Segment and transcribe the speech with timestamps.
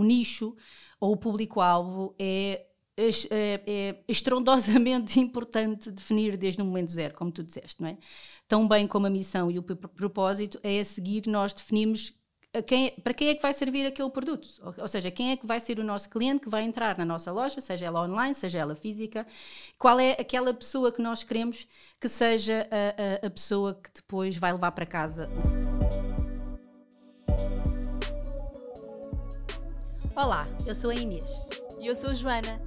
[0.00, 0.56] o nicho
[0.98, 2.66] ou o público-alvo é,
[2.96, 7.98] é, é, estrondosamente importante definir desde o momento zero, como tu disseste, não é?
[8.48, 12.12] Tão bem como a missão e o propósito, é a seguir nós definimos
[12.66, 14.48] quem, para quem é que vai servir aquele produto?
[14.76, 17.30] Ou, seja, quem é que vai ser o nosso cliente que vai entrar na nossa
[17.30, 19.24] loja, seja ela online, seja ela física?
[19.78, 21.68] Qual é aquela pessoa que nós queremos
[22.00, 25.28] que seja a, a, a pessoa que depois vai levar para casa?
[30.22, 31.48] Olá, eu sou a Inês.
[31.80, 32.60] E eu sou a Joana.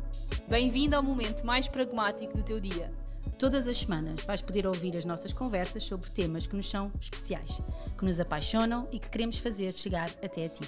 [0.49, 2.91] Bem-vindo ao momento mais pragmático do teu dia.
[3.37, 7.61] Todas as semanas vais poder ouvir as nossas conversas sobre temas que nos são especiais,
[7.95, 10.67] que nos apaixonam e que queremos fazer chegar até a ti.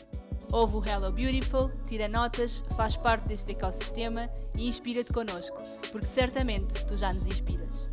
[0.54, 5.58] Ouve o Hello Beautiful, tira notas, faz parte deste ecossistema e inspira-te connosco,
[5.92, 7.90] porque certamente tu já nos inspiras.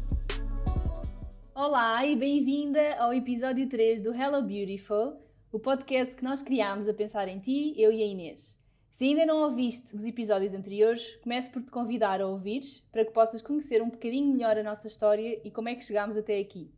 [1.54, 5.18] Olá e bem-vinda ao episódio 3 do Hello Beautiful,
[5.50, 8.60] o podcast que nós criámos a pensar em ti, eu e a Inês.
[9.02, 13.10] Se ainda não ouviste os episódios anteriores, começo por te convidar a ouvires para que
[13.10, 16.70] possas conhecer um bocadinho melhor a nossa história e como é que chegámos até aqui.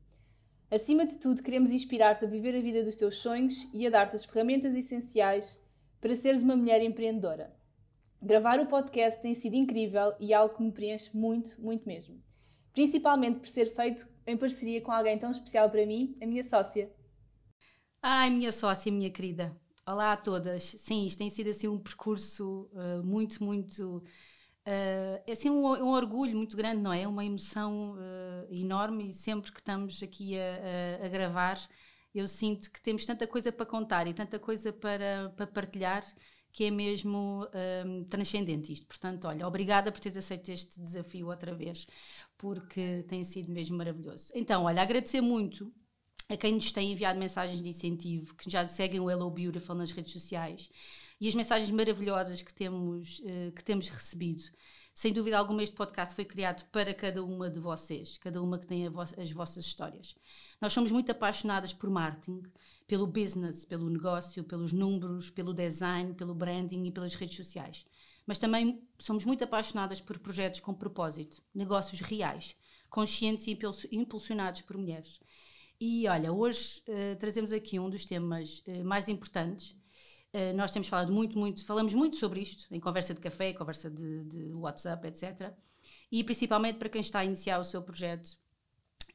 [0.71, 4.17] Acima de tudo, queremos inspirar-te a viver a vida dos teus sonhos e a dar-te
[4.17, 5.61] as ferramentas essenciais
[6.01, 7.55] para seres uma mulher empreendedora.
[8.23, 12.19] Gravar o podcast tem sido incrível e é algo que me preenche muito, muito mesmo.
[12.73, 16.91] Principalmente por ser feito em parceria com alguém tão especial para mim, a minha sócia.
[18.01, 19.55] Ai, minha sócia, minha querida.
[19.87, 20.63] Olá a todas.
[20.79, 23.99] Sim, isto tem sido assim um percurso uh, muito, muito.
[24.67, 27.07] Uh, é assim um, um, orgulho muito grande, não é?
[27.07, 31.61] Uma emoção uh, enorme e sempre que estamos aqui a, a, a, gravar,
[32.15, 36.03] eu sinto que temos tanta coisa para contar e tanta coisa para, para partilhar
[36.51, 37.47] que é mesmo
[38.09, 38.87] transcendente isto.
[38.87, 41.85] Portanto, olha, obrigada por teres aceito este desafio outra vez,
[42.39, 44.31] porque tem sido mesmo maravilhoso.
[44.37, 45.75] Então, olha, agradecer muito
[46.29, 49.91] a quem nos tem enviado mensagens de incentivo, que já seguem o Hello Beautiful nas
[49.91, 50.71] redes sociais
[51.21, 54.45] e as mensagens maravilhosas que temos, uh, que temos recebido.
[54.95, 58.67] Sem dúvida alguma, este podcast foi criado para cada uma de vocês, cada uma que
[58.67, 60.15] tem vo as vossas histórias.
[60.61, 62.43] Nós somos muito apaixonadas por marketing,
[62.87, 67.85] pelo business, pelo negócio, pelos números, pelo design, pelo branding e pelas redes sociais.
[68.25, 72.55] Mas também somos muito apaixonadas por projetos com propósito, negócios reais,
[72.89, 73.59] conscientes e
[73.97, 75.21] impulsionados por mulheres.
[75.81, 79.73] E olha, hoje uh, trazemos aqui um dos temas uh, mais importantes.
[80.33, 83.91] Uh, nós temos falado muito, muito, falamos muito sobre isto em conversa de café, conversa
[83.91, 85.53] de, de WhatsApp, etc.
[86.11, 88.39] E principalmente para quem está a iniciar o seu projeto.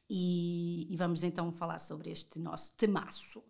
[0.08, 3.42] E, e vamos então falar sobre este nosso temaço.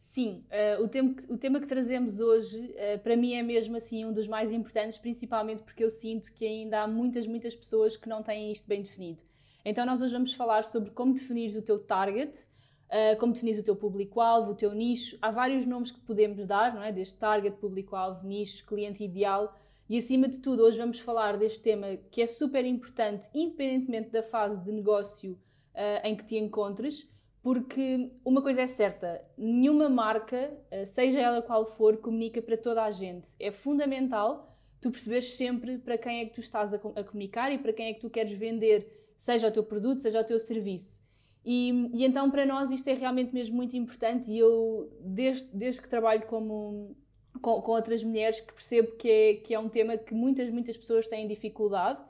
[0.00, 0.46] Sim,
[0.82, 4.50] o, tema, o tema que trazemos hoje, para mim, é mesmo assim um dos mais
[4.50, 8.66] importantes, principalmente porque eu sinto que ainda há muitas, muitas pessoas que não têm isto
[8.66, 9.22] bem definido.
[9.62, 12.46] Então, nós hoje vamos falar sobre como definir o teu target,
[12.86, 15.16] uh, como definis o teu público-alvo, o teu nicho.
[15.20, 16.92] Há vários nomes que podemos dar, não é?
[16.92, 19.56] Desde target, público-alvo, nicho, cliente ideal.
[19.88, 24.22] E acima de tudo, hoje vamos falar deste tema que é super importante, independentemente da
[24.22, 27.08] fase de negócio uh, em que te encontres,
[27.42, 32.82] porque uma coisa é certa: nenhuma marca, uh, seja ela qual for, comunica para toda
[32.82, 33.28] a gente.
[33.38, 37.58] É fundamental tu perceberes sempre para quem é que tu estás a, a comunicar e
[37.58, 41.05] para quem é que tu queres vender, seja o teu produto, seja o teu serviço.
[41.48, 44.32] E, e, então para nós isto é realmente mesmo muito importante.
[44.32, 46.96] E eu, desde, desde que trabalho como,
[47.40, 50.76] com, com, outras mulheres, que percebo que é, que é um tema que muitas, muitas
[50.76, 52.00] pessoas têm dificuldade,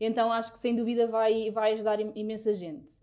[0.00, 2.94] então acho que sem dúvida vai, vai ajudar imensa gente.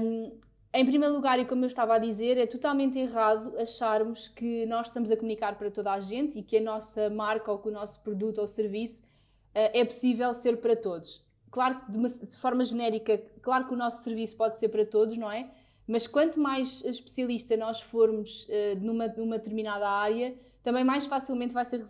[0.00, 0.32] Um,
[0.72, 4.86] em primeiro lugar, e como eu estava a dizer, é totalmente errado acharmos que nós
[4.86, 7.72] estamos a comunicar para toda a gente e que a nossa marca ou que o
[7.72, 12.36] nosso produto ou serviço uh, é possível ser para todos claro que de, uma, de
[12.36, 15.50] forma genérica, claro que o nosso serviço pode ser para todos, não é?
[15.86, 21.64] Mas quanto mais especialista nós formos uh, numa, numa determinada área, também mais facilmente vai
[21.64, 21.86] ser uh,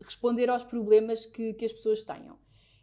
[0.00, 2.36] responder aos problemas que, que as pessoas tenham.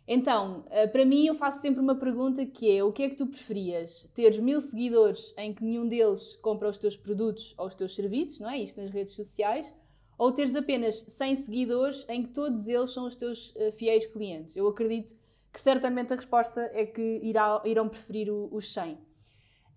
[0.08, 3.16] Então, uh, para mim, eu faço sempre uma pergunta que é: o que é que
[3.16, 4.10] tu preferias?
[4.16, 8.40] Teres mil seguidores em que nenhum deles compra os teus produtos ou os teus serviços,
[8.40, 8.58] não é?
[8.58, 9.76] Isto nas redes sociais,
[10.18, 14.56] ou teres apenas 100 seguidores em que todos eles são os teus fiéis clientes?
[14.56, 15.14] Eu acredito
[15.52, 18.98] que certamente a resposta é que irá, irão preferir o, os 100.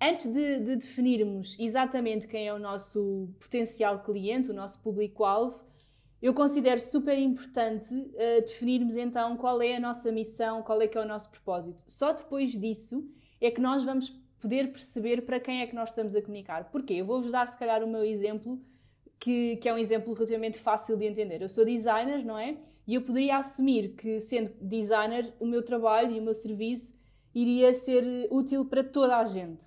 [0.01, 5.65] Antes de, de, definirmos exatamente quem é o nosso potencial cliente, o nosso público-alvo,
[6.21, 10.99] eu considero super importante uh, definirmos então qual é a nossa missão, qual é que
[10.99, 11.83] é o nosso propósito.
[11.87, 13.09] Só depois disso
[13.41, 14.11] é que nós vamos
[14.41, 16.69] poder perceber para quem é que nós estamos a comunicar.
[16.71, 16.95] Porquê?
[16.95, 18.61] Eu vou-vos dar se calhar o meu exemplo,
[19.21, 21.41] que, que é um exemplo relativamente fácil de entender.
[21.41, 22.57] Eu sou designer, não é?
[22.87, 26.94] E eu poderia assumir que, sendo designer, o meu trabalho e o meu serviço
[27.34, 29.64] iria ser útil para toda a gente.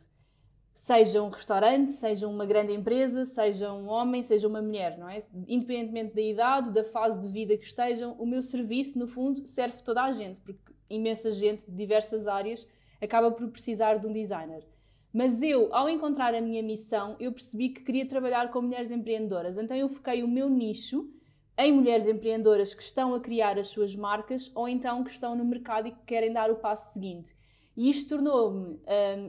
[0.73, 5.21] Seja um restaurante, seja uma grande empresa, seja um homem, seja uma mulher, não é?
[5.47, 9.81] Independentemente da idade, da fase de vida que estejam, o meu serviço, no fundo, serve
[9.81, 12.67] toda a gente, porque imensa gente de diversas áreas
[13.01, 14.67] acaba por precisar de um designer.
[15.13, 19.57] Mas eu, ao encontrar a minha missão, eu percebi que queria trabalhar com mulheres empreendedoras.
[19.57, 21.09] Então eu foquei o meu nicho
[21.57, 25.45] em mulheres empreendedoras que estão a criar as suas marcas ou então que estão no
[25.45, 27.35] mercado e que querem dar o passo seguinte.
[27.77, 28.79] E isto tornou-me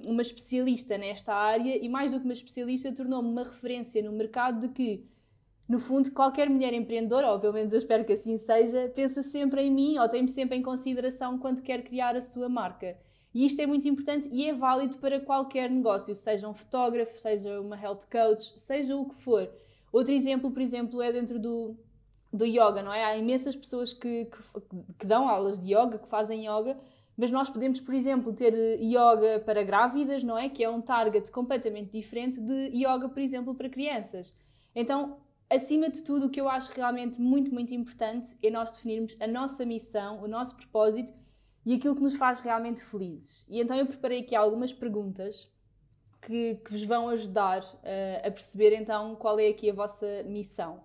[0.05, 4.13] um, uma especialista nesta área e, mais do que uma especialista, tornou-me uma referência no
[4.13, 5.05] mercado de que,
[5.69, 9.63] no fundo, qualquer mulher empreendedora, ou pelo menos eu espero que assim seja, pensa sempre
[9.63, 12.97] em mim ou tem-me sempre em consideração quando quer criar a sua marca.
[13.35, 17.61] E isto é muito importante e é válido para qualquer negócio, seja um fotógrafo, seja
[17.61, 19.51] uma health coach, seja o que for.
[19.93, 21.77] Outro exemplo, por exemplo, é dentro do,
[22.33, 23.05] do yoga, não é?
[23.05, 24.39] Há imensas pessoas que, que,
[24.99, 26.77] que, dão aulas de yoga, que fazem yoga,
[27.17, 30.49] mas nós podemos, por exemplo, ter yoga para grávidas, não é?
[30.49, 34.37] Que é um target completamente diferente de yoga, por exemplo, para crianças.
[34.75, 35.17] Então,
[35.49, 39.27] acima de tudo, o que eu acho realmente muito, muito importante é nós definirmos a
[39.27, 41.13] nossa missão, o nosso propósito
[41.65, 43.47] e aquilo que nos faz realmente felizes.
[43.49, 45.51] E então eu preparei aqui algumas perguntas
[46.21, 50.81] que, que vos vão ajudar uh, a perceber então qual é aqui a vossa missão.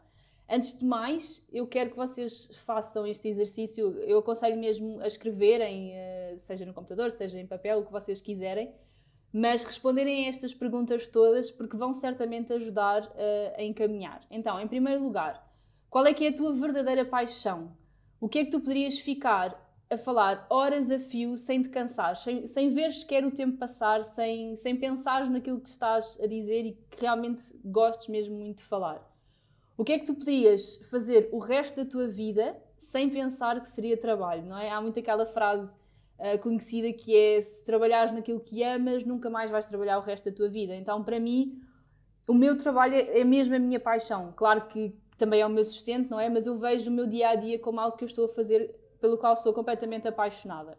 [0.53, 3.87] Antes de mais, eu quero que vocês façam este exercício.
[3.99, 8.19] Eu aconselho mesmo a escreverem, eh, seja no computador, seja em papel, o que vocês
[8.19, 8.69] quiserem,
[9.31, 14.19] mas responderem a estas perguntas todas porque vão certamente ajudar eh, a encaminhar.
[14.29, 15.41] Então, em primeiro lugar,
[15.89, 17.71] qual é que é a tua verdadeira paixão?
[18.19, 19.57] O que é que tu poderias ficar
[19.89, 24.03] a falar horas a fio sem te cansar, sem, sem ver sequer o tempo passar,
[24.03, 28.63] sem, sem pensar naquilo que estás a dizer e que realmente gostes mesmo muito de
[28.65, 29.10] falar?
[29.77, 33.67] O que é que tu podias fazer o resto da tua vida sem pensar que
[33.67, 34.69] seria trabalho, não é?
[34.69, 35.73] Há muito aquela frase
[36.19, 40.29] uh, conhecida que é se trabalhares naquilo que amas, nunca mais vais trabalhar o resto
[40.29, 40.75] da tua vida.
[40.75, 41.61] Então, para mim,
[42.27, 44.33] o meu trabalho é mesmo a minha paixão.
[44.35, 46.29] Claro que também é o meu sustento, não é?
[46.29, 48.75] Mas eu vejo o meu dia a dia como algo que eu estou a fazer
[48.99, 50.77] pelo qual sou completamente apaixonada.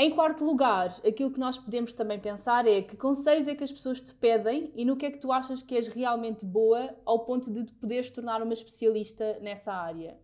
[0.00, 3.70] Em quarto lugar, aquilo que nós podemos também pensar é que conselhos é que as
[3.70, 7.26] pessoas te pedem e no que é que tu achas que és realmente boa ao
[7.26, 10.16] ponto de te poderes tornar uma especialista nessa área.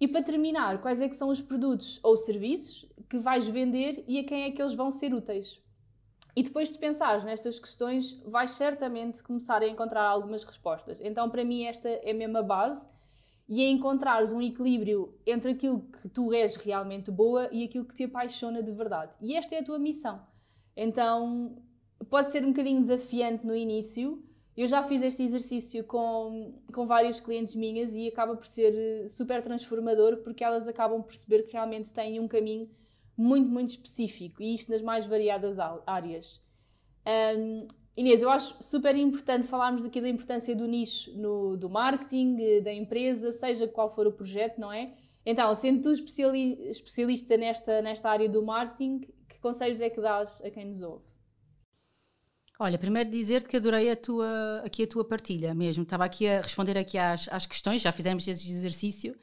[0.00, 4.18] E para terminar, quais é que são os produtos ou serviços que vais vender e
[4.18, 5.62] a quem é que eles vão ser úteis?
[6.34, 11.02] E depois de pensares nestas questões, vais certamente começar a encontrar algumas respostas.
[11.02, 12.88] Então, para mim, esta é a mesma base
[13.48, 17.94] e é encontrares um equilíbrio entre aquilo que tu és realmente boa e aquilo que
[17.94, 19.16] te apaixona de verdade.
[19.20, 20.20] E esta é a tua missão.
[20.76, 21.56] Então,
[22.10, 24.22] pode ser um bocadinho desafiante no início.
[24.56, 29.08] Eu já fiz este exercício com, com várias clientes minhas e acaba por ser eh,
[29.08, 32.68] super transformador porque elas acabam por perceber que realmente têm um caminho
[33.16, 36.42] muito, muito específico e isto nas mais variadas áreas.
[37.06, 37.66] Um,
[37.96, 42.60] Inês, eu acho super importante falarmos aqui da importância do nicho no, do marketing, eh,
[42.60, 44.92] da empresa, seja qual for o projeto, não é?
[45.24, 50.42] Então, sendo tu especiali especialista nesta, nesta área do marketing, que conselhos é que dás
[50.44, 51.04] a quem nos ouve?
[52.58, 55.82] Olha, primeiro dizer-te que adorei a tua, aqui a tua partilha mesmo.
[55.82, 59.14] Estava aqui a responder aqui às, às questões, já fizemos esse exercício,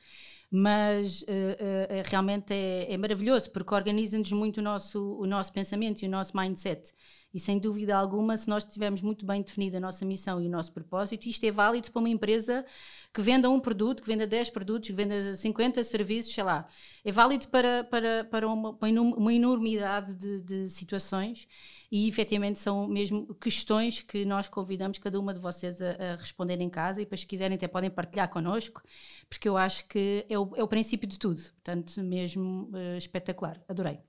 [0.51, 6.03] mas uh, uh, realmente é, é, maravilhoso porque organiza-nos muito o nosso, o nosso pensamento
[6.03, 6.93] e o nosso mindset.
[7.33, 10.50] E sem dúvida alguma, se nós tivermos muito bem definida a nossa missão e o
[10.50, 12.63] nosso propósito, isto é válido para uma empresa
[13.12, 16.67] que venda um produto, que venda 10 produtos, que venda 50 serviços, sei lá.
[17.03, 18.77] É válido para, para, para uma,
[19.17, 21.48] uma enormidade de, de situações
[21.91, 26.60] e efetivamente são mesmo questões que nós convidamos cada uma de vocês a, a, responder
[26.62, 28.81] em casa e depois se quiserem até podem partilhar connosco,
[29.27, 33.60] porque eu acho que é o, é o princípio de tudo, portanto mesmo uh, espetacular,
[33.67, 34.00] adorei.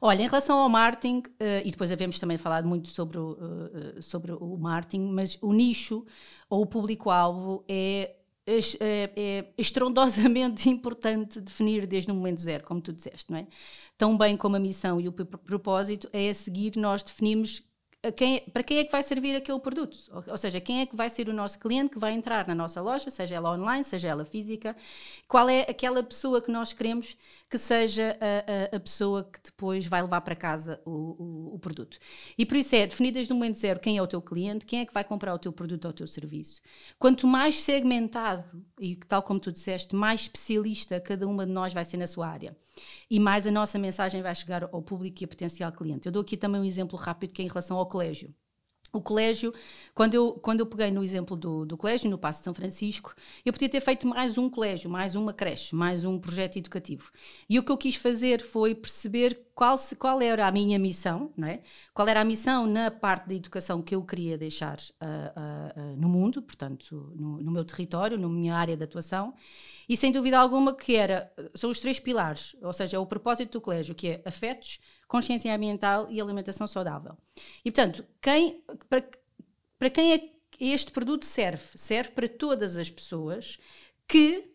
[0.00, 4.02] Olha, em relação ao marketing, uh, e depois havemos também falado muito sobre o, uh,
[4.02, 6.04] sobre o marketing, mas o nicho
[6.48, 12.92] ou o público-alvo é, é, é, estrondosamente importante definir desde o momento zero, como tu
[12.92, 13.46] disseste, não é?
[13.98, 17.62] Tão bem como a missão e o propósito, é a seguir nós definimos
[18.12, 19.96] quem, para quem é que vai servir aquele produto?
[20.10, 22.54] Ou, ou, seja, quem é que vai ser o nosso cliente que vai entrar na
[22.54, 24.76] nossa loja, seja ela online, seja ela física?
[25.28, 27.16] Qual é aquela pessoa que nós queremos
[27.48, 31.58] que seja a, a, a pessoa que depois vai levar para casa o, o, o,
[31.58, 31.98] produto?
[32.36, 34.80] E por isso é definir desde o momento zero quem é o teu cliente, quem
[34.80, 36.60] é que vai comprar o teu produto ou o teu serviço.
[36.98, 38.44] Quanto mais segmentado,
[38.80, 42.28] e tal como tu disseste, mais especialista cada uma de nós vai ser na sua
[42.28, 42.56] área.
[43.10, 46.06] E mais a nossa mensagem vai chegar ao público e a potencial cliente.
[46.06, 48.34] Eu dou aqui também um exemplo rápido que é em relação ao colégio.
[48.92, 49.52] o colégio,
[49.94, 53.14] quando eu, quando eu peguei no exemplo do, do colégio, no Passo de São Francisco,
[53.44, 57.10] eu podia ter feito mais um colégio, mais uma creche, mais um projeto educativo.
[57.48, 61.32] E o que eu quis fazer foi perceber qual, se, qual era a minha missão,
[61.36, 61.60] não é?
[61.94, 65.96] qual era a missão na parte da educação que eu queria deixar uh, uh, uh,
[65.96, 69.34] no mundo, portanto, no, no, meu território, na minha área de atuação,
[69.88, 73.52] e sem dúvida alguma que era, são os três pilares, ou seja, é o propósito
[73.52, 77.16] do colégio, que é afetos, consciência ambiental e alimentação saudável.
[77.64, 79.08] E, portanto, quem, para,
[79.78, 81.62] para quem é este produto serve?
[81.76, 83.58] Serve para todas as pessoas
[84.08, 84.50] que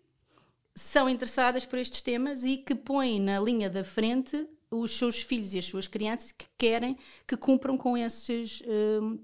[0.75, 5.53] são interessadas por estes temas e que põem na linha da frente os seus filhos
[5.53, 8.61] e as suas crianças que querem que cumpram com esses.
[8.65, 9.19] Um,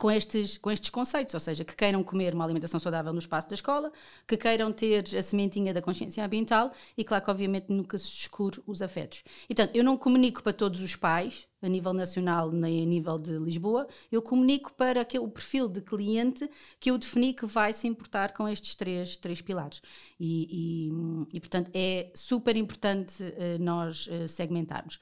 [0.00, 3.46] com estes, com estes conceitos, ou seja, que queiram comer uma alimentação saudável no espaço
[3.50, 3.92] da escola,
[4.26, 8.62] que queiram ter a sementinha da consciência ambiental e, claro que obviamente nunca se descure
[8.66, 9.22] os afetos.
[9.44, 13.18] E portanto, eu não comunico para todos os pais, a nível nacional nem a nível
[13.18, 16.48] de Lisboa, eu comunico para aquele, o perfil de cliente
[16.80, 19.82] que eu defini que vai se importar com estes três, três pilares.
[20.18, 20.88] E,
[21.30, 24.98] e, e portanto, é super importante uh, nós uh, segmentarmos.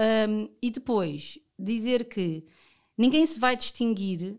[0.00, 2.42] Um, e depois, dizer que
[3.00, 4.38] ninguém se vai distinguir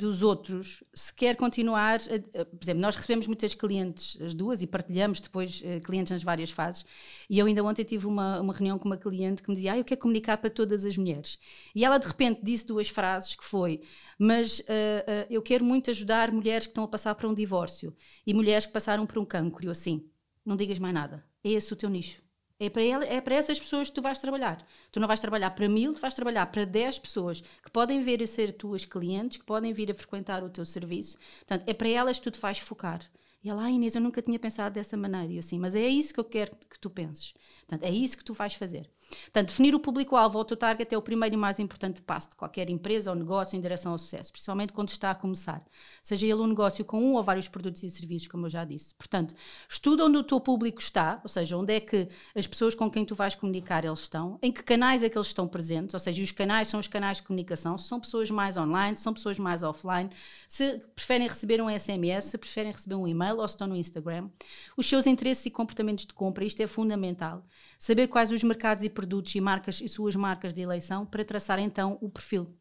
[0.00, 2.00] dos outros se quer continuar.
[2.00, 6.22] A, por exemplo, nós recebemos muitas clientes, as duas, e partilhamos depois uh, clientes nas
[6.22, 6.86] várias fases.
[7.28, 9.78] E eu ainda ontem tive uma, uma reunião com uma cliente que me dizia: ah,
[9.78, 11.38] Eu quero comunicar para todas as mulheres.
[11.74, 13.82] E ela de repente disse duas frases que foi:
[14.18, 17.94] Mas uh, uh, eu quero muito ajudar mulheres que estão a passar por um divórcio
[18.26, 19.62] e mulheres que passaram por um cancro.
[19.62, 20.08] E eu assim:
[20.44, 21.22] Não digas mais nada.
[21.44, 22.22] É esse o teu nicho.
[22.62, 24.62] É para, ela, é para essas pessoas que tu vais trabalhar.
[24.92, 28.26] Tu não vais trabalhar para mil, vais trabalhar para dez pessoas que podem vir a
[28.26, 31.18] ser tuas clientes, que podem vir a frequentar o teu serviço.
[31.38, 33.00] Portanto, é para elas que tu te vais focar.
[33.42, 35.32] E ela, ah, Inês, eu nunca tinha pensado dessa maneira.
[35.32, 37.32] E eu assim, mas é isso que eu quero que tu penses.
[37.60, 38.90] Portanto, é isso que tu vais fazer.
[39.10, 42.30] Portanto, definir o público-alvo ou o teu target é o primeiro e mais importante passo
[42.30, 45.62] de qualquer empresa ou negócio em direção ao sucesso, principalmente quando está a começar.
[46.02, 48.94] Seja ele um negócio com um ou vários produtos e serviços, como eu já disse.
[48.94, 49.34] Portanto,
[49.68, 53.04] estuda onde o teu público está, ou seja, onde é que as pessoas com quem
[53.04, 56.22] tu vais comunicar eles estão, em que canais é que eles estão presentes, ou seja,
[56.22, 59.38] os canais são os canais de comunicação, se são pessoas mais online, se são pessoas
[59.38, 60.10] mais offline,
[60.48, 64.28] se preferem receber um SMS, se preferem receber um e-mail ou se estão no Instagram.
[64.76, 67.44] Os seus interesses e comportamentos de compra, isto é fundamental.
[67.78, 71.58] Saber quais os mercados e produtos e marcas e suas marcas de eleição para traçar
[71.58, 72.54] então o perfil.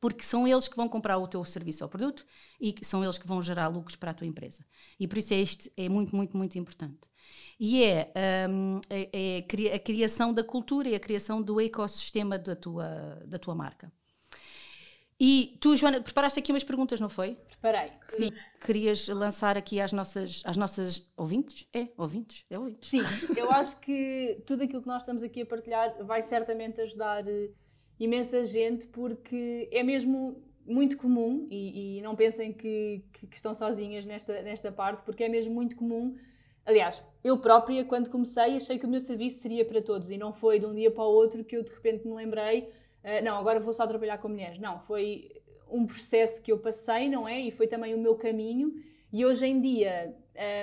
[0.00, 2.24] Porque são eles que vão comprar o teu serviço ou produto
[2.60, 4.64] e são eles que vão gerar lucros para a tua empresa.
[4.98, 7.08] E por isso é este é muito, muito, muito importante.
[7.58, 8.12] E é,
[8.48, 13.38] um, é, é a criação da cultura e a criação do ecossistema da tua, da
[13.38, 13.92] tua marca.
[15.24, 17.36] E tu, Joana, preparaste aqui umas perguntas, não foi?
[17.48, 18.32] Preparei, sim.
[18.60, 21.64] Querias lançar aqui às nossas, às nossas ouvintes?
[21.72, 22.44] É, ouvintes?
[22.50, 22.88] É ouvintes.
[22.90, 23.02] Sim,
[23.36, 27.54] eu acho que tudo aquilo que nós estamos aqui a partilhar vai certamente ajudar uh,
[28.00, 33.54] imensa gente, porque é mesmo muito comum, e, e não pensem que, que, que, estão
[33.54, 36.16] sozinhas nesta, nesta parte, porque é mesmo muito comum.
[36.66, 40.32] Aliás, eu própria, quando comecei, achei que o meu serviço seria para todos, e não
[40.32, 43.36] foi de um dia para o outro que eu de repente me lembrei uh, não,
[43.38, 44.58] agora vou só trabalhar com mulheres.
[44.58, 45.30] Não, foi
[45.70, 47.40] um processo que eu passei, não é?
[47.40, 48.72] E foi também o meu caminho.
[49.12, 50.14] E hoje em dia,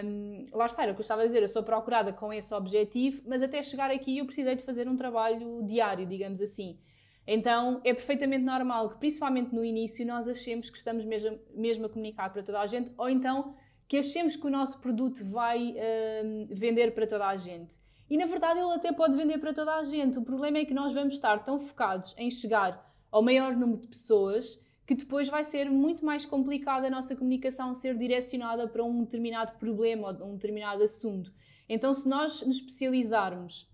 [0.03, 2.33] um, ehm, lá está, era o que eu estava a dizer, eu sou procurada com
[2.33, 6.79] esse objetivo, mas até chegar aqui eu precisei de fazer um trabalho diário, digamos assim.
[7.27, 11.89] Então é perfeitamente normal que, principalmente no início, nós achemos que estamos mesmo, mesmo a
[11.89, 13.53] comunicar para toda a gente, ou então
[13.87, 17.75] que achemos que o nosso produto vai um, ehm, vender para toda a gente.
[18.09, 20.17] E na verdade ele até pode vender para toda a gente.
[20.17, 23.87] O problema é que nós vamos estar tão focados em chegar ao maior número de
[23.87, 29.03] pessoas que depois vai ser muito mais complicado a nossa comunicação ser direcionada para um
[29.03, 31.31] determinado problema ou um determinado assunto.
[31.69, 33.69] Então, se nós nos especializarmos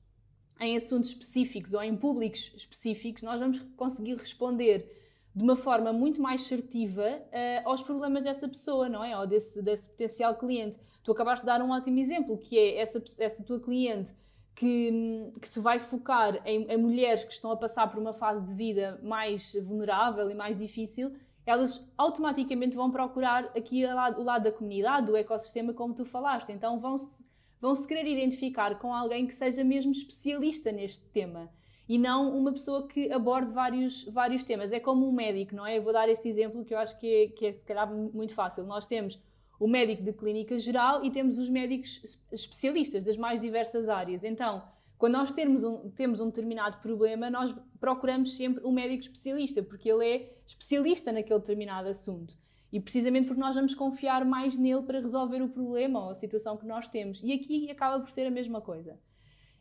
[0.60, 4.92] em assuntos específicos ou em públicos específicos, nós vamos conseguir responder
[5.34, 9.18] de uma forma muito mais assertiva uh, aos problemas dessa pessoa, não é?
[9.18, 10.78] Ou desse, desse potencial cliente.
[11.06, 14.12] Tu acabaste de dar um ótimo exemplo, que é essa, essa tua cliente
[14.56, 18.44] que, que, se vai focar em, em, mulheres que estão a passar por uma fase
[18.44, 21.14] de vida mais vulnerável e mais difícil,
[21.46, 26.52] elas automaticamente vão procurar aqui lado, o lado da comunidade, do ecossistema, como tu falaste.
[26.52, 27.24] Então vão-se
[27.62, 31.52] vão -se querer identificar com alguém que seja mesmo especialista neste tema
[31.88, 34.74] e não uma pessoa que aborde vários, vários temas.
[34.74, 35.78] É como um médico, não é?
[35.78, 38.34] Eu vou dar este exemplo que eu acho que é, que é se calhar muito
[38.34, 38.64] fácil.
[38.66, 39.22] Nós temos
[39.60, 44.24] o médico de clínica geral e temos os médicos especialistas das mais diversas áreas.
[44.24, 44.64] Então,
[44.98, 49.90] quando nós temos um, temos um determinado problema, nós procuramos sempre um médico especialista, porque
[49.90, 52.38] ele é especialista naquele determinado assunto.
[52.72, 56.58] E precisamente porque nós vamos confiar mais nele para resolver o problema ou a situação
[56.58, 57.22] que nós temos.
[57.24, 59.00] E aqui acaba por ser a mesma coisa.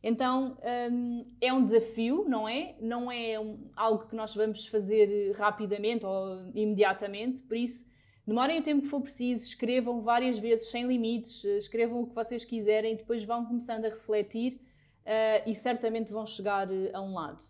[0.02, 0.58] Então
[0.92, 2.74] um, é um desafio, não é?
[2.80, 7.86] Não é um, algo que nós vamos fazer rapidamente ou imediatamente, por isso
[8.26, 12.44] demorem o tempo que for preciso, escrevam várias vezes, sem limites, escrevam o que vocês
[12.44, 14.54] quiserem, depois vão começando a refletir
[15.04, 17.42] uh, e certamente vão chegar uh, a um lado.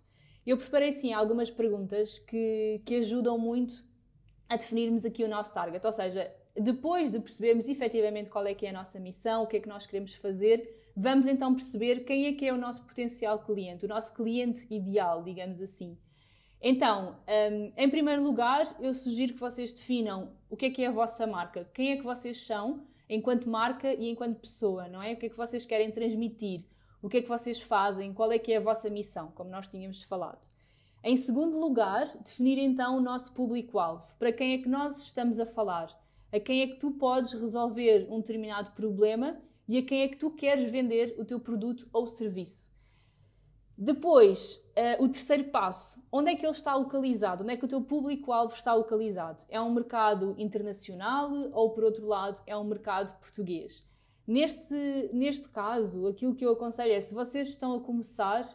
[0.47, 3.85] Eu preparei sim algumas perguntas que, que ajudam muito
[4.49, 8.66] a definirmos aqui o nosso target, ou seja, depois de percebermos efetivamente qual é que
[8.66, 12.26] é a nossa missão, o que é que nós queremos fazer, vamos então perceber quem
[12.26, 15.99] é que é o nosso potencial cliente, o nosso cliente ideal, digamos assim.
[16.66, 20.87] Então, um, em primeiro lugar, eu sugiro que vocês definam o que é que é
[20.87, 25.12] a vossa marca, quem é que vocês são enquanto marca e enquanto pessoa, não é?
[25.12, 26.64] O que é que vocês querem transmitir,
[27.02, 29.68] o que é que vocês fazem, qual é que é a vossa missão, como nós
[29.68, 30.49] tínhamos falado.
[31.02, 35.44] Em segundo lugar, definir então o nosso público-alvo, para quem é que nós estamos a
[35.44, 35.90] falar,
[36.33, 39.37] a quem é que tu podes resolver um determinado problema
[39.68, 42.74] e a quem é que tu queres vender o teu produto ou serviço.
[43.76, 47.43] Depois, uh, o terceiro passo, onde é que ele está localizado?
[47.43, 49.45] Onde é que o teu público-alvo está localizado?
[49.49, 53.85] É um mercado internacional ou, por outro lado, é um mercado português?
[54.26, 58.49] Neste, neste caso, aquilo que eu aconselho é, se vocês estão a começar,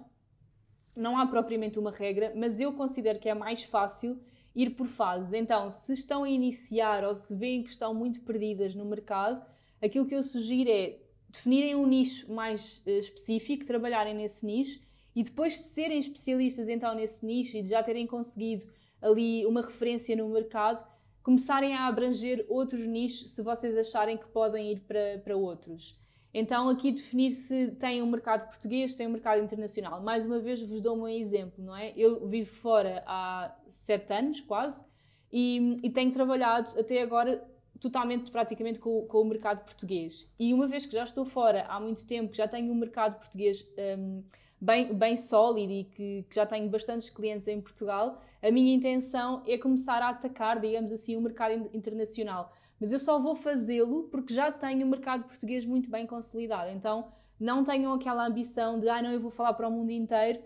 [0.96, 4.20] não há propriamente uma regra, mas eu considero que é mais fácil
[4.56, 5.34] ir por fases.
[5.34, 9.46] Então, se estão a iniciar ou se veem que estão muito perdidas no mercado,
[9.82, 10.98] aquilo que eu sugiro é
[11.28, 16.94] definirem um nicho mais uh, específico, trabalharem nesse nicho e depois de serem especialistas então
[16.94, 18.66] nesse nicho e de já terem conseguido
[19.02, 20.86] ali uma referência no mercado,
[21.24, 25.98] começarem a abranger outros nichos se vocês acharem que podem ir para, para outros.
[26.34, 30.02] Então, aqui definir se tem um mercado português, tem um mercado internacional.
[30.02, 31.92] Mais uma vez, vos dou um exemplo, não é?
[31.98, 34.86] Eu vivo fora há sete anos, quase,
[35.32, 37.44] e, e tenho trabalhado até agora
[37.80, 40.32] totalmente, praticamente, com, com, o mercado português.
[40.40, 43.18] E uma vez que já estou fora há muito tempo, que já tenho um mercado
[43.20, 44.24] português um,
[44.60, 49.44] bem, bem sólido e que, que, já tenho bastantes clientes em Portugal, a minha intenção
[49.48, 52.54] é começar a atacar, digamos assim, o mercado internacional.
[52.80, 56.72] Mas eu só vou fazê-lo porque já tenho o mercado português muito bem consolidado.
[56.72, 60.40] Então, não tenham aquela ambição de, ah, não, eu vou falar para o mundo inteiro.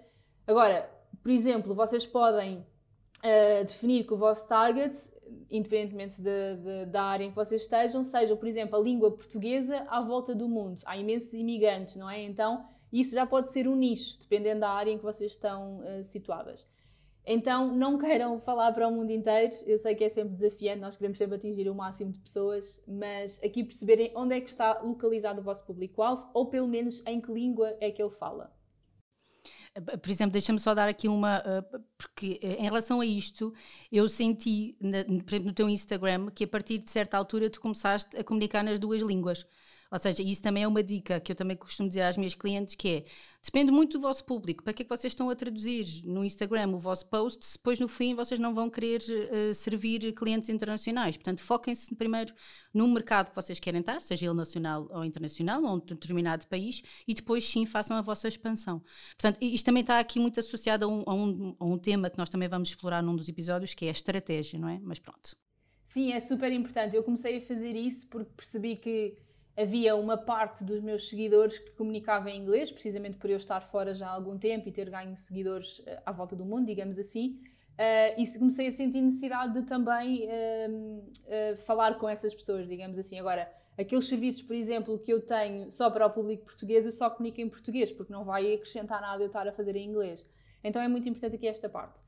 [0.47, 0.89] Agora,
[1.23, 5.13] por exemplo, vocês podem uh, definir que o vosso target
[5.49, 9.85] independentemente de, de, da área em que vocês estejam, seja, por exemplo, a língua portuguesa
[9.89, 10.81] à volta do mundo.
[10.85, 12.21] Há imensos imigrantes, não é?
[12.23, 12.65] Então,
[12.99, 16.67] isso já pode ser um nicho, dependendo da área em que vocês estão uh, situadas.
[17.25, 19.55] Então, não queiram falar para o mundo inteiro.
[19.65, 23.41] Eu sei que é sempre desafiante, nós queremos sempre atingir o máximo de pessoas, mas
[23.43, 27.31] aqui perceberem onde é que está localizado o vosso público-alvo, ou pelo menos em que
[27.31, 28.53] língua é que ele fala.
[29.73, 31.43] Por exemplo, deixa-me só dar aqui uma.
[31.97, 33.51] Porque eh, em relação a isto,
[33.91, 38.15] eu senti, por exemplo, no teu Instagram, que a partir de certa altura tu começaste
[38.15, 39.47] a comunicar nas duas línguas.
[39.93, 42.73] Ou seja, isso também é uma dica que eu também costumo dizer às minhas clientes,
[42.73, 43.03] que é,
[43.43, 46.69] depende muito do vosso público, para que é que vocês estão a traduzir no Instagram
[46.69, 51.15] o vosso post, se depois no fim vocês não vão querer uh, servir clientes internacionais.
[51.15, 52.33] Portanto, foquem-se primeiro
[52.73, 56.81] no mercado que vocês querem estar, seja ele nacional ou internacional, ou um determinado país,
[57.07, 58.81] e depois sim façam a vossa expansão.
[59.09, 62.17] Portanto, isto também está aqui muito associado a um, a um, a um tema que
[62.17, 64.79] nós também vamos explorar num dos episódios, que é a estratégia, não é?
[64.81, 65.37] Mas pronto.
[65.85, 66.95] Sim, é super importante.
[66.95, 69.15] Eu comecei a fazer isso porque percebi que
[69.57, 73.93] havia uma parte dos meus seguidores que comunicava em inglês, precisamente por eu estar fora
[73.93, 77.39] já há algum tempo e ter ganho seguidores uh, à volta do mundo, digamos assim.
[77.73, 83.19] Uh, e comecei a sentir necessidade de também uh, falar com essas pessoas, digamos assim.
[83.19, 87.09] Agora, aqueles serviços, por exemplo, que eu tenho só para o público português, eu só
[87.09, 90.25] comunico em português, porque não vai acrescentar nada eu estar a fazer em inglês.
[90.63, 92.01] Então é muito importante aqui esta parte.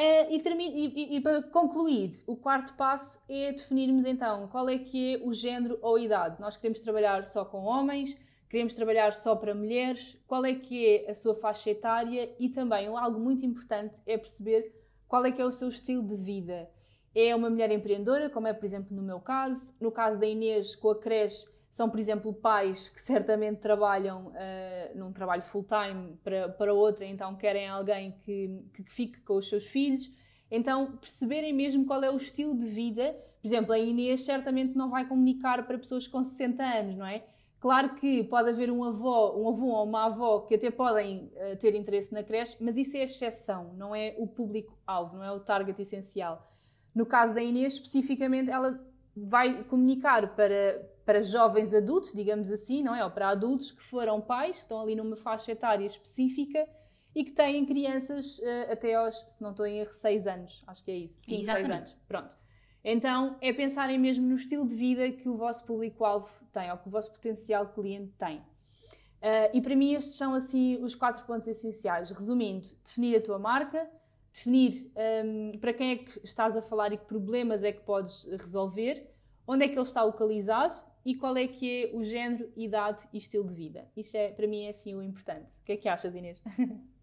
[0.00, 5.16] Uh, e, e, e, para concluir, o quarto passo é definirmos então qual é que
[5.16, 6.40] é o género ou idade.
[6.40, 8.16] Nós queremos trabalhar só com homens,
[8.48, 12.86] queremos trabalhar só para mulheres, qual é que é a sua faixa etária e também
[12.86, 14.74] algo muito importante é perceber
[15.06, 16.70] qual é que é o seu estilo de vida.
[17.14, 20.74] É uma mulher empreendedora, como é por exemplo no meu caso, no caso da Inês
[20.74, 26.48] com a creche são, por exemplo, pais que certamente trabalham uh, num trabalho full-time para,
[26.48, 30.10] para outra, então querem alguém que, que fique com os seus filhos.
[30.50, 33.16] Então, perceberem mesmo qual é o estilo de vida.
[33.40, 37.24] Por exemplo, a Inês certamente não vai comunicar para pessoas com 60 anos, não é?
[37.60, 41.56] Claro que pode haver um avô, um avô ou uma avó que até podem uh,
[41.58, 45.38] ter interesse na creche, mas isso é exceção, não é o público-alvo, não é o
[45.38, 46.50] target essencial.
[46.92, 48.80] No caso da Inês, especificamente, ela
[49.14, 53.02] vai comunicar para, para jovens adultos, digamos assim, não é?
[53.02, 56.68] Ou para adultos que foram pais, que estão ali numa faixa etária específica
[57.12, 60.62] e que têm crianças uh, até aos, se não estou em erro, 6 anos.
[60.68, 61.20] Acho que é isso.
[61.20, 61.96] Sim, 6 anos.
[62.06, 62.36] Pronto.
[62.84, 66.86] Então, é pensarem mesmo no estilo de vida que o vosso público-alvo tem, ou que
[66.86, 68.36] o vosso potencial cliente tem.
[68.38, 72.12] Uh, e para mim estes são assim os quatro pontos essenciais.
[72.12, 73.90] Resumindo, definir a tua marca,
[74.32, 74.92] definir
[75.24, 79.12] um, para quem é que estás a falar e que problemas é que podes resolver,
[79.44, 83.18] onde é que ele está localizado e qual é que é o género, idade e
[83.18, 83.88] estilo de vida.
[83.96, 85.52] Isso é, para mim é assim o importante.
[85.60, 86.40] O que é que achas, Inês?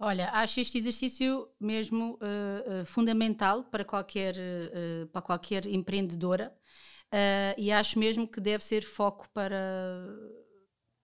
[0.00, 6.56] Olha, acho este exercício mesmo uh, uh, fundamental para qualquer, uh, para qualquer empreendedora
[7.56, 9.56] e acho mesmo que deve ser foco para,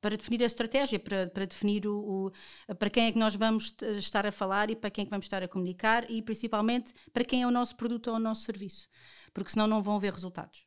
[0.02, 2.28] para definir a estratégia, para, para definir o,
[2.68, 5.10] o, para quem é que nós vamos estar a falar e para quem é que
[5.10, 8.42] vamos estar a comunicar e principalmente para quem é o nosso produto ou o nosso
[8.42, 8.86] serviço,
[9.32, 10.66] porque senão não vão haver resultados.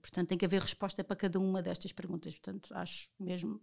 [0.00, 2.34] Portanto, tem que haver resposta para cada uma destas perguntas.
[2.34, 3.60] Portanto, acho mesmo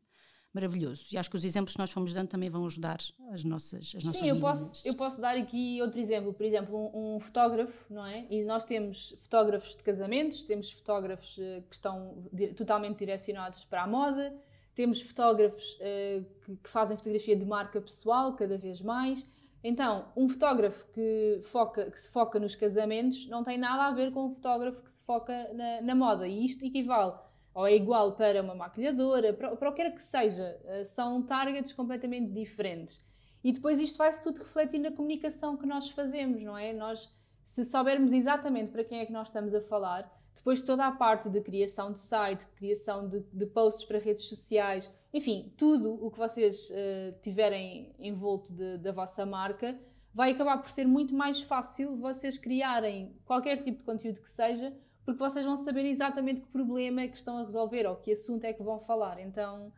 [0.53, 1.07] maravilhoso.
[1.11, 2.99] E acho que os exemplos que nós fomos dando também vão ajudar
[3.31, 6.31] as nossas as nossas Sim, eu posso, eu posso dar aqui outro exemplo.
[6.31, 8.27] Por exemplo, um, um, fotógrafo, não é?
[8.29, 13.87] E nós temos fotógrafos de casamentos, temos fotógrafos uh, que estão totalmente direcionados para a
[13.87, 14.33] moda,
[14.75, 19.25] temos fotógrafos uh, que, que, fazem fotografia de marca pessoal cada vez mais.
[19.63, 24.11] Então, um fotógrafo que, foca, que se foca nos casamentos não tem nada a ver
[24.11, 26.27] com um fotógrafo que se foca na, na moda.
[26.27, 27.13] E isto equivale
[27.53, 30.59] ou é igual para uma maquilhadora, para, para o que quer que seja.
[30.65, 32.99] Eh, são targets completamente diferentes.
[33.43, 36.73] E depois isto vai-se tudo refletir na comunicação que nós fazemos, não é?
[36.73, 40.91] Nós, se soubermos exatamente para quem é que nós estamos a falar, depois toda a
[40.91, 46.09] parte de criação de site, criação de, de posts para redes sociais, enfim, tudo o
[46.09, 49.79] que vocês uh, tiverem envolto de, da vossa marca,
[50.13, 54.73] vai acabar por ser muito mais fácil vocês criarem qualquer tipo de conteúdo que seja,
[55.05, 58.43] porque vocês vão saber exatamente que problema é que estão a resolver ou que assunto
[58.45, 59.19] é que vão falar.
[59.19, 59.71] Então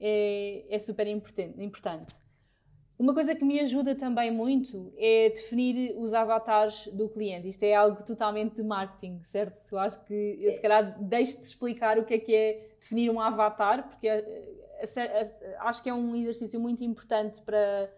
[0.00, 2.22] é, é super importante.
[2.98, 7.48] Uma coisa que me ajuda também muito é definir os avatares do cliente.
[7.48, 9.58] Isto é algo totalmente de marketing, certo?
[9.72, 13.20] Eu acho que eu se calhar deixo-te explicar o que é que é definir um
[13.20, 14.71] avatar, porque é, é, é,
[15.60, 17.90] acho que é um exercício muito importante para,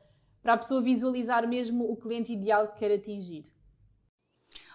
[0.42, 3.53] para a pessoa visualizar mesmo o cliente ideal que quer atingir.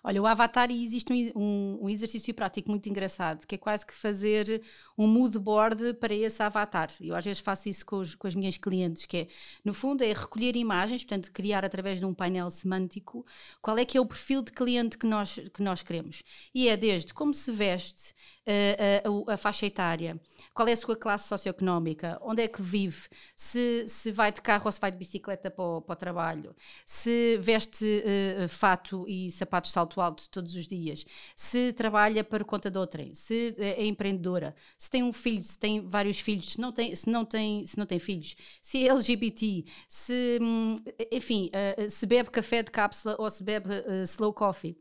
[0.04, 3.94] Olha, o Avatar existe um, um, um, exercício prático muito engraçado, que é quase que
[3.94, 4.62] fazer
[4.98, 6.90] um mood board para esse avatar.
[7.02, 9.28] Eu às vezes faço isso com, os, com as minhas clientes, que é,
[9.64, 13.26] no fundo, é recolher imagens, portanto, criar através de um painel semântico
[13.62, 16.24] qual é que é o perfil de cliente que nós, que nós queremos.
[16.54, 18.14] E é desde como se veste,
[18.50, 20.20] a, a, a, faixa etária,
[20.54, 24.66] qual é a sua classe socioeconómica, onde é que vive, se, se vai de carro
[24.66, 29.30] ou se vai de bicicleta para o, para o trabalho, se veste uh, fato e
[29.30, 34.56] sapatos salto alto todos os dias, se trabalha para conta de outrem, se é empreendedora,
[34.78, 37.78] se tem um filho, se tem vários filhos, se não tem, se não tem, se
[37.78, 40.78] não tem filhos, se é LGBT, se, hum,
[41.12, 43.70] enfim, uh, se bebe café de cápsula ou se bebe
[44.06, 44.78] slow coffee.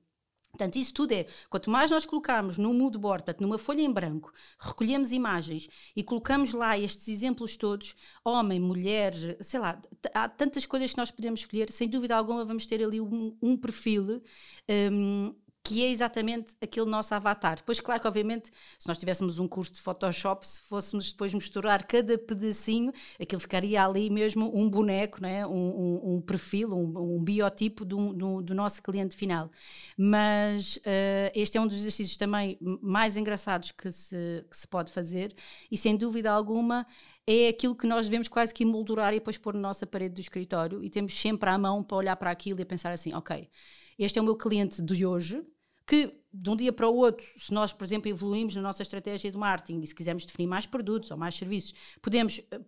[0.58, 3.92] Portanto, isso tudo é, quanto mais nós colocarmos no mood board, portanto, numa folha em
[3.92, 7.94] branco, recolhemos imagens e colocamos lá estes exemplos todos,
[8.24, 9.80] homem, mulher, sei lá,
[10.12, 13.56] há tantas coisas que nós podemos escolher, sem dúvida alguma vamos ter ali um, um
[13.56, 14.20] perfil
[14.68, 15.32] um,
[15.68, 17.56] que é exatamente aquele nosso avatar.
[17.56, 21.86] Depois, claro que, obviamente, se nós tivéssemos um curso de Photoshop, se fôssemos depois misturar
[21.86, 25.46] cada pedacinho, aquilo ficaria ali mesmo um boneco, né?
[25.46, 29.50] um, um, um perfil, um, um biotipo do, do, do, nosso cliente final.
[29.94, 34.90] Mas uh, este é um dos exercícios também mais engraçados que se, que se pode
[34.90, 35.34] fazer
[35.70, 36.86] e, sem dúvida alguma,
[37.26, 40.20] é aquilo que nós devemos quase que emoldurar e depois pôr na nossa parede do
[40.22, 43.50] escritório e temos sempre à mão para olhar para aquilo e pensar assim, ok,
[43.98, 45.44] este é o meu cliente de hoje,
[45.88, 49.30] que de um dia para o outro, se nós, por exemplo, evoluímos na nossa estratégia
[49.30, 51.72] de marketing e se quisermos definir mais produtos ou mais serviços,
[52.02, 52.60] podemos eh,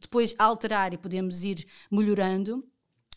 [0.00, 2.64] depois alterar e podemos ir melhorando.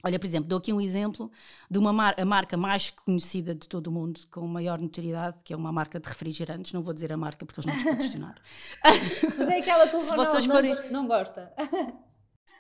[0.04, 1.32] Olha, por exemplo, dou aqui um exemplo
[1.70, 5.54] de uma mar a marca mais conhecida de todo o mundo, com maior notoriedade, que
[5.54, 6.74] é uma marca de refrigerantes.
[6.74, 8.42] Não vou dizer a marca porque eles não nos patrocinaram.
[9.38, 10.92] Mas é aquela que o Ronaldo forem...
[10.92, 11.54] não gosta.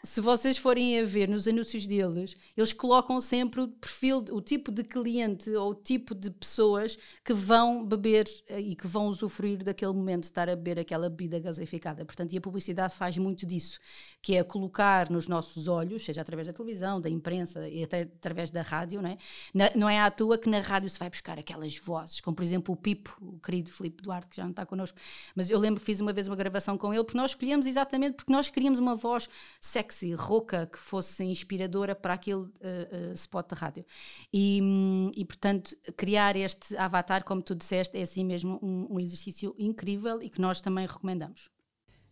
[0.04, 4.72] Se vocês forem a ver nos anúncios deles, eles colocam sempre o perfil, o tipo
[4.72, 9.64] de cliente ou o tipo de pessoas que vão beber eh, e que vão usufruir
[9.64, 12.04] daquele momento de estar a beber aquela bebida gaseificada.
[12.04, 13.80] Portanto, e a publicidade faz muito disso,
[14.22, 18.50] que é colocar nos nossos olhos, seja através da televisão, da imprensa e até através
[18.50, 19.18] da rádio, não é?
[19.54, 22.44] Na, não é à toa que na rádio se vai buscar aquelas vozes, como por
[22.44, 24.98] exemplo o Pipo, o querido Filipe Duarte, que já não está connosco,
[25.36, 28.16] mas eu lembro que fiz uma vez uma gravação com ele, porque nós escolhemos exatamente
[28.16, 33.50] porque nós queríamos uma voz sexy, rouca, que fosse inspiradora para aquele uh, uh, spot
[33.50, 33.86] de rádio.
[34.34, 39.00] E, um, e, portanto, criar este avatar, como tu disseste, é assim mesmo um, um
[39.00, 41.50] exercício incrível e que nós também recomendamos.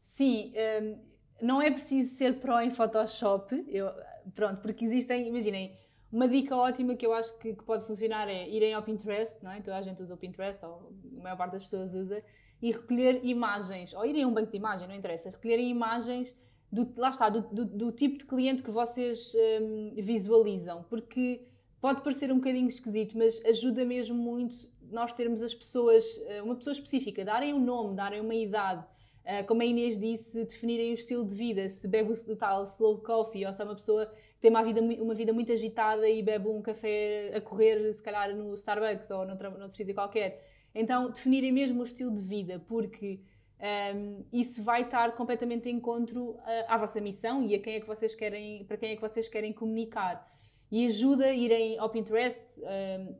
[0.03, 0.99] Sim, um,
[1.41, 3.89] não é preciso ser pró em Photoshop, eu,
[4.33, 5.77] pronto, porque existem, imaginem,
[6.11, 9.51] uma dica ótima que eu acho que, que, pode funcionar é irem ao Pinterest, não
[9.51, 9.61] é?
[9.61, 12.23] toda a gente usa o Pinterest, ou a maior parte das pessoas usa,
[12.61, 16.35] e recolher imagens, ou irem a um banco de imagens, não interessa, recolherem imagens
[16.71, 21.41] do, lá está, do, do, do tipo de cliente que vocês um, visualizam, porque
[21.81, 24.55] pode parecer um bocadinho esquisito, mas ajuda mesmo muito
[24.91, 28.83] nós termos as pessoas, eh, uma pessoa específica, darem um nome, darem uma idade,
[29.23, 32.97] uh, como a Inês disse, definirem o estilo de vida, se bebe o tal slow
[32.97, 36.23] coffee ou se é uma pessoa que tem uma vida, uma vida muito agitada e
[36.23, 40.43] bebe um café a correr, se calhar no Starbucks ou noutro, noutro sítio qualquer.
[40.73, 43.21] Então, definirem mesmo o estilo de vida, porque
[43.61, 47.79] um, isso vai estar completamente em encontro à, à vossa missão e a quem é
[47.79, 50.25] que vocês querem, para quem é que vocês querem comunicar.
[50.71, 53.15] E ajuda a irem ao Pinterest um,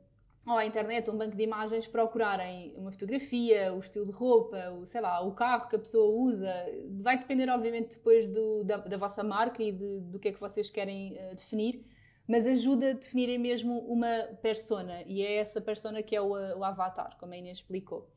[0.52, 4.86] ou à internet, um banco de imagens, procurarem uma fotografia, o estilo de roupa, o,
[4.86, 6.52] sei lá, o carro que a pessoa usa.
[7.02, 10.40] Vai depender, obviamente, depois do, da, da, vossa marca e de, do que é que
[10.40, 11.86] vocês querem uh, definir,
[12.28, 16.64] mas ajuda a definirem mesmo uma persona e é essa persona que é o, o
[16.64, 18.10] avatar, como a Inês explicou.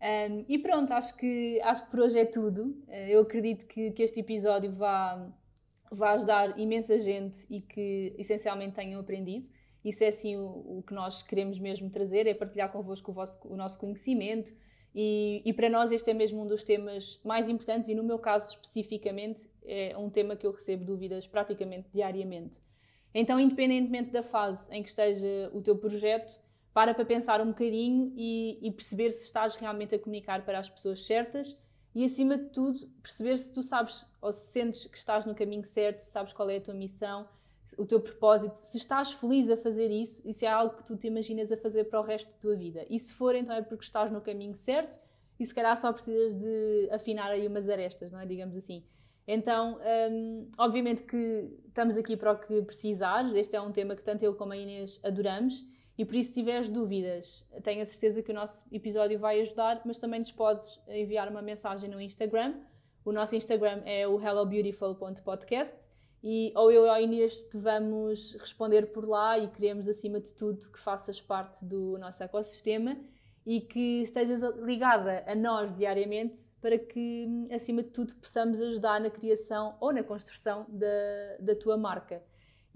[0.00, 2.64] Um, e pronto, acho que, acho que por hoje é tudo.
[2.86, 5.32] Uh, eu acredito que, que este episódio vá,
[5.90, 9.48] vá ajudar imensa gente e que essencialmente tenham aprendido.
[9.84, 13.38] Isso é assim o, o que nós queremos mesmo trazer, é partilhar convosco o, vosso,
[13.44, 14.54] o nosso conhecimento.
[14.94, 18.18] E, e, para nós este é mesmo um dos temas mais importantes e no meu
[18.18, 22.58] caso especificamente é um tema que eu recebo dúvidas praticamente diariamente.
[23.14, 26.40] Então, independentemente da fase em que esteja o teu projeto,
[26.76, 30.68] para para pensar um bocadinho e, e, perceber se estás realmente a comunicar para as
[30.68, 31.58] pessoas certas
[31.94, 35.64] e, acima de tudo, perceber se tu sabes ou se sentes que estás no caminho
[35.64, 37.26] certo, se sabes qual é a tua missão,
[37.78, 40.98] o teu propósito, se estás feliz a fazer isso e se é algo que tu
[40.98, 42.84] te imaginas a fazer para o resto da tua vida.
[42.90, 45.00] E se for, então é porque estás no caminho certo
[45.40, 48.26] e se calhar só precisas de afinar aí umas arestas, não é?
[48.26, 48.84] Digamos assim.
[49.26, 49.78] Então,
[50.12, 53.32] hum, obviamente que estamos aqui para o que precisares.
[53.32, 56.40] Este é um tema que tanto eu como a Inês adoramos e por isso, se
[56.40, 60.78] tiveres dúvidas, tenho a certeza que o nosso episódio vai ajudar, mas também nos podes
[60.88, 62.54] enviar uma mensagem no Instagram.
[63.04, 65.76] O nosso Instagram é o hellobeautiful.podcast
[66.22, 70.34] e ou eu ou a Inês te vamos responder por lá e queremos, acima de
[70.34, 72.96] tudo, que faças parte do nosso ecossistema
[73.46, 79.08] e que estejas ligada a nós diariamente para que, acima de tudo, possamos ajudar na
[79.08, 82.22] criação ou na construção da, da tua marca.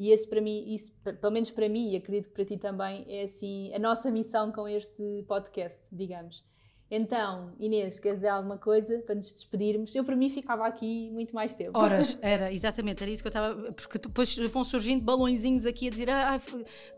[0.01, 3.05] E esse para mim, isso, pelo menos para mim, e acredito que para ti também,
[3.07, 6.43] é assim a nossa missão com este podcast, digamos.
[6.91, 9.95] Então, Inês, queres dizer alguma coisa para nos despedirmos?
[9.95, 11.79] Eu, para mim, ficava aqui muito mais tempo.
[11.79, 13.55] Horas, era, exatamente, era isso que eu estava.
[13.75, 16.41] Porque depois vão surgindo balõezinhos aqui a dizer, ah,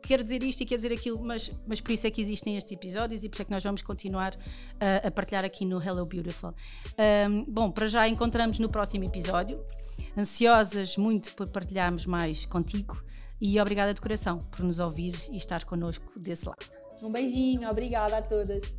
[0.00, 2.72] quero dizer isto e quero dizer aquilo, mas, mas por isso é que existem estes
[2.72, 6.06] episódios e por isso é que nós vamos continuar uh, a partilhar aqui no Hello
[6.06, 6.54] Beautiful.
[7.28, 9.60] Um, bom, para já encontramos no próximo episódio
[10.16, 13.02] ansiosas muito por partilharmos mais contigo
[13.40, 16.64] e obrigada de coração por nos ouvires e estar connosco desse lado.
[17.02, 18.78] Um beijinho, obrigada a todas.